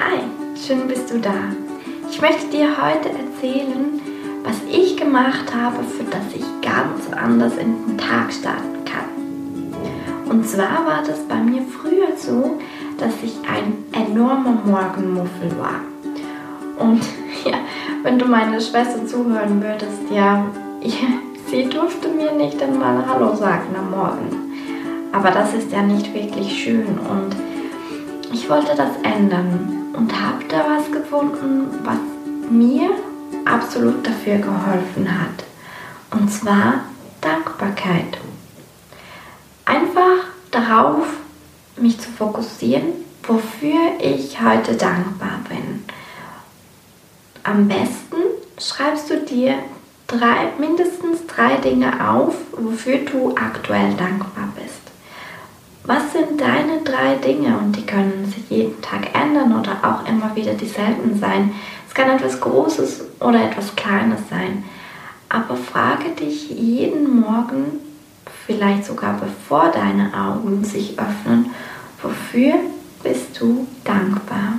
Hi, 0.00 0.20
schön 0.54 0.86
bist 0.86 1.10
du 1.10 1.18
da. 1.18 1.34
Ich 2.08 2.20
möchte 2.20 2.46
dir 2.46 2.68
heute 2.80 3.08
erzählen, 3.08 4.00
was 4.44 4.54
ich 4.70 4.96
gemacht 4.96 5.52
habe, 5.52 5.82
für 5.82 6.04
das 6.04 6.22
ich 6.32 6.44
ganz 6.62 7.12
anders 7.20 7.56
in 7.56 7.74
den 7.84 7.98
Tag 7.98 8.32
starten 8.32 8.84
kann. 8.84 10.30
Und 10.30 10.48
zwar 10.48 10.86
war 10.86 11.02
das 11.04 11.18
bei 11.26 11.34
mir 11.34 11.62
früher 11.62 12.16
so, 12.16 12.60
dass 12.96 13.12
ich 13.24 13.38
ein 13.50 13.84
enormer 13.90 14.62
Morgenmuffel 14.64 15.50
war. 15.58 15.80
Und 16.78 17.00
ja, 17.44 17.58
wenn 18.04 18.20
du 18.20 18.26
meine 18.26 18.60
Schwester 18.60 19.04
zuhören 19.04 19.60
würdest, 19.60 19.98
ja, 20.14 20.46
sie 21.50 21.68
durfte 21.68 22.08
mir 22.10 22.30
nicht 22.30 22.62
einmal 22.62 23.04
Hallo 23.04 23.34
sagen 23.34 23.74
am 23.76 23.90
Morgen. 23.90 24.52
Aber 25.10 25.32
das 25.32 25.54
ist 25.54 25.72
ja 25.72 25.82
nicht 25.82 26.14
wirklich 26.14 26.56
schön 26.56 26.86
und 26.86 27.34
ich 28.32 28.48
wollte 28.48 28.76
das 28.76 28.90
ändern 29.02 29.87
und 29.98 30.12
habe 30.12 30.44
da 30.48 30.64
was 30.76 30.92
gefunden, 30.92 31.66
was 31.82 31.98
mir 32.50 32.90
absolut 33.44 34.06
dafür 34.06 34.36
geholfen 34.36 35.08
hat. 35.10 35.44
Und 36.12 36.30
zwar 36.32 36.84
Dankbarkeit. 37.20 38.18
Einfach 39.64 40.26
darauf, 40.52 41.06
mich 41.76 41.98
zu 41.98 42.10
fokussieren, 42.10 42.92
wofür 43.24 43.98
ich 44.00 44.40
heute 44.40 44.74
dankbar 44.74 45.40
bin. 45.48 45.84
Am 47.42 47.66
besten 47.66 48.16
schreibst 48.58 49.10
du 49.10 49.20
dir 49.20 49.56
drei, 50.06 50.52
mindestens 50.58 51.26
drei 51.26 51.56
Dinge 51.56 52.08
auf, 52.08 52.34
wofür 52.52 52.98
du 52.98 53.34
aktuell 53.34 53.94
dankbar 53.94 54.48
bist. 54.54 54.88
Was 55.88 56.12
sind 56.12 56.38
deine 56.38 56.82
drei 56.84 57.14
Dinge 57.14 57.56
und 57.56 57.72
die 57.72 57.86
können 57.86 58.26
sich 58.26 58.50
jeden 58.50 58.80
Tag 58.82 59.17
ändern 59.38 59.60
oder 59.60 59.76
auch 59.82 60.08
immer 60.08 60.34
wieder 60.34 60.54
dieselben 60.54 61.18
sein. 61.18 61.54
Es 61.86 61.94
kann 61.94 62.10
etwas 62.10 62.40
Großes 62.40 63.04
oder 63.20 63.44
etwas 63.44 63.74
Kleines 63.76 64.20
sein. 64.30 64.64
Aber 65.28 65.56
frage 65.56 66.10
dich 66.10 66.50
jeden 66.50 67.20
Morgen, 67.20 67.80
vielleicht 68.46 68.84
sogar 68.84 69.18
bevor 69.18 69.70
deine 69.70 70.12
Augen 70.14 70.64
sich 70.64 70.98
öffnen, 70.98 71.50
wofür 72.02 72.54
bist 73.02 73.40
du 73.40 73.66
dankbar? 73.84 74.54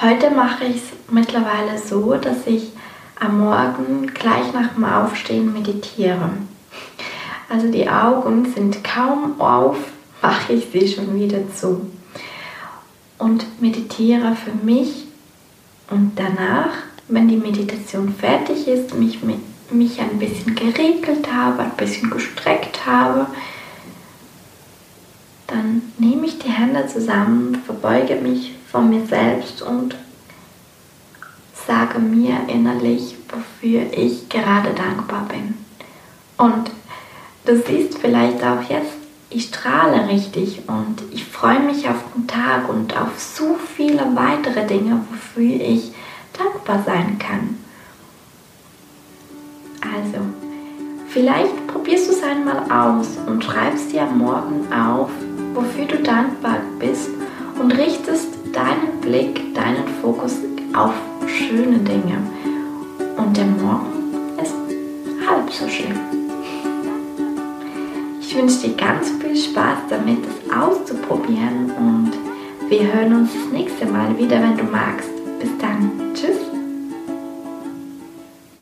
Heute 0.00 0.30
mache 0.30 0.64
ich 0.64 0.76
es 0.76 1.12
mittlerweile 1.12 1.78
so, 1.78 2.14
dass 2.14 2.46
ich 2.46 2.72
am 3.20 3.38
Morgen 3.38 4.08
gleich 4.12 4.52
nach 4.52 4.74
dem 4.74 4.84
Aufstehen 4.84 5.52
meditiere. 5.52 6.30
Also 7.48 7.70
die 7.70 7.88
Augen 7.88 8.52
sind 8.52 8.82
kaum 8.82 9.40
auf, 9.40 9.76
mache 10.22 10.54
ich 10.54 10.68
sie 10.72 10.88
schon 10.88 11.14
wieder 11.14 11.38
zu. 11.54 11.86
Und 13.22 13.60
meditiere 13.60 14.34
für 14.34 14.52
mich 14.64 15.04
und 15.90 16.12
danach, 16.16 16.72
wenn 17.08 17.28
die 17.28 17.36
Meditation 17.36 18.12
fertig 18.12 18.66
ist, 18.66 18.94
mich, 18.94 19.20
mich 19.70 20.00
ein 20.00 20.18
bisschen 20.18 20.54
geregelt 20.54 21.32
habe, 21.32 21.62
ein 21.62 21.76
bisschen 21.76 22.10
gestreckt 22.10 22.84
habe, 22.84 23.26
dann 25.46 25.82
nehme 25.98 26.26
ich 26.26 26.38
die 26.38 26.50
Hände 26.50 26.86
zusammen, 26.86 27.62
verbeuge 27.64 28.16
mich 28.16 28.54
vor 28.70 28.80
mir 28.80 29.06
selbst 29.06 29.62
und 29.62 29.94
sage 31.66 31.98
mir 31.98 32.40
innerlich, 32.48 33.16
wofür 33.28 33.82
ich 33.92 34.28
gerade 34.28 34.70
dankbar 34.74 35.28
bin. 35.28 35.54
Und 36.38 36.70
Du 37.44 37.56
siehst 37.56 37.98
vielleicht 37.98 38.42
auch 38.44 38.62
jetzt, 38.68 39.01
ich 39.34 39.44
strahle 39.44 40.08
richtig 40.08 40.62
und 40.66 41.02
ich 41.12 41.24
freue 41.24 41.60
mich 41.60 41.88
auf 41.88 41.96
den 42.14 42.26
Tag 42.26 42.68
und 42.68 42.96
auf 42.96 43.18
so 43.18 43.56
viele 43.76 44.02
weitere 44.14 44.66
Dinge, 44.66 45.00
wofür 45.10 45.60
ich 45.60 45.92
dankbar 46.36 46.82
sein 46.84 47.18
kann. 47.18 47.58
Also, 49.80 50.18
vielleicht 51.08 51.66
probierst 51.66 52.08
du 52.08 52.12
es 52.12 52.22
einmal 52.22 52.70
aus 52.70 53.18
und 53.26 53.42
schreibst 53.42 53.92
dir 53.92 54.02
am 54.02 54.18
Morgen 54.18 54.72
auf, 54.72 55.10
wofür 55.54 55.86
du 55.86 56.02
dankbar 56.02 56.58
bist 56.78 57.10
und 57.60 57.72
richtest 57.72 58.28
deinen 58.52 59.00
Blick, 59.00 59.54
deinen 59.54 59.88
Fokus 60.00 60.36
auf 60.74 60.94
schöne 61.26 61.78
Dinge. 61.78 62.18
Und 63.16 63.36
der 63.36 63.46
Morgen 63.46 64.14
ist 64.40 64.54
halb 65.26 65.50
so 65.50 65.68
schlimm. 65.68 66.21
Ich 68.32 68.38
wünsche 68.38 68.66
dir 68.66 68.76
ganz 68.76 69.10
viel 69.20 69.36
Spaß 69.36 69.80
damit, 69.90 70.20
es 70.24 70.50
auszuprobieren 70.50 71.70
und 71.76 72.12
wir 72.70 72.90
hören 72.90 73.14
uns 73.14 73.30
das 73.34 73.52
nächste 73.52 73.84
Mal 73.84 74.16
wieder, 74.16 74.40
wenn 74.40 74.56
du 74.56 74.64
magst. 74.64 75.10
Bis 75.38 75.50
dann. 75.58 76.12